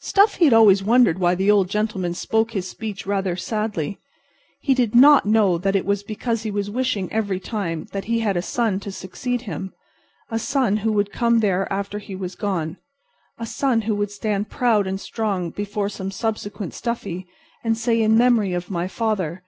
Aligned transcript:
Stuffy 0.00 0.46
had 0.46 0.52
always 0.52 0.82
wondered 0.82 1.20
why 1.20 1.36
the 1.36 1.48
Old 1.48 1.70
Gentleman 1.70 2.12
spoke 2.12 2.50
his 2.50 2.66
speech 2.68 3.06
rather 3.06 3.36
sadly. 3.36 4.00
He 4.58 4.74
did 4.74 4.96
not 4.96 5.26
know 5.26 5.58
that 5.58 5.76
it 5.76 5.86
was 5.86 6.02
because 6.02 6.42
he 6.42 6.50
was 6.50 6.68
wishing 6.68 7.08
every 7.12 7.38
time 7.38 7.86
that 7.92 8.06
he 8.06 8.18
had 8.18 8.36
a 8.36 8.42
son 8.42 8.80
to 8.80 8.90
succeed 8.90 9.42
him. 9.42 9.72
A 10.28 10.40
son 10.40 10.78
who 10.78 10.90
would 10.94 11.12
come 11.12 11.38
there 11.38 11.72
after 11.72 12.00
he 12.00 12.16
was 12.16 12.34
gone—a 12.34 13.46
son 13.46 13.82
who 13.82 13.94
would 13.94 14.10
stand 14.10 14.50
proud 14.50 14.88
and 14.88 15.00
strong 15.00 15.50
before 15.50 15.88
some 15.88 16.10
subsequent 16.10 16.74
Stuffy, 16.74 17.28
and 17.62 17.78
say: 17.78 18.02
"In 18.02 18.18
memory 18.18 18.52
of 18.54 18.70
my 18.72 18.88
father." 18.88 19.44